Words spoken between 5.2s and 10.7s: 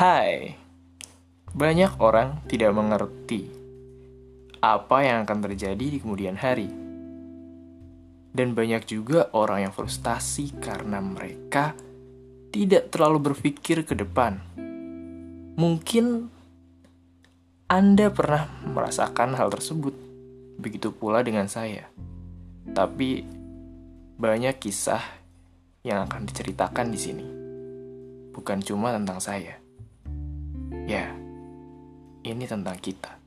akan terjadi di kemudian hari. Dan banyak juga orang yang frustasi